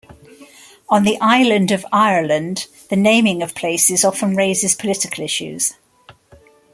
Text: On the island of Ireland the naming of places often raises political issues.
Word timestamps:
On 0.89 1.03
the 1.03 1.19
island 1.21 1.69
of 1.69 1.85
Ireland 1.93 2.65
the 2.89 2.95
naming 2.95 3.43
of 3.43 3.53
places 3.53 4.03
often 4.03 4.35
raises 4.35 4.73
political 4.73 5.23
issues. 5.23 5.75